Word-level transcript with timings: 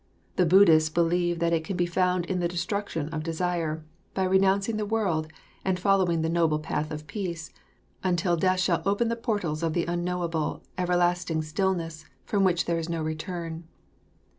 The 0.35 0.47
Buddhists 0.47 0.89
believe 0.89 1.37
that 1.37 1.53
it 1.53 1.63
can 1.63 1.77
be 1.77 1.85
found 1.85 2.25
in 2.25 2.39
the 2.39 2.47
destruction 2.47 3.07
of 3.09 3.21
desire, 3.21 3.83
by 4.15 4.23
renouncing 4.23 4.77
the 4.77 4.83
world 4.87 5.27
and 5.63 5.79
following 5.79 6.23
the 6.23 6.27
noble 6.29 6.57
path 6.57 6.89
of 6.89 7.05
peace 7.05 7.51
until 8.03 8.35
death 8.35 8.61
shall 8.61 8.81
open 8.83 9.09
the 9.09 9.15
portals 9.15 9.61
of 9.61 9.73
the 9.73 9.85
unknowable, 9.85 10.63
everlasting 10.75 11.43
stillness 11.43 12.05
from 12.25 12.43
which 12.43 12.65
there 12.65 12.79
is 12.79 12.89
no 12.89 13.03
return. 13.03 13.65